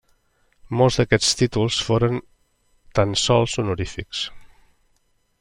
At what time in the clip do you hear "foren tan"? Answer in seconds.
1.89-3.15